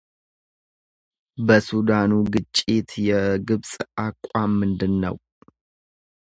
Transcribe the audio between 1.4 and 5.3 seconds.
በሱዳኑ ግጭት የግብጽ አቋም ምንድን ነው?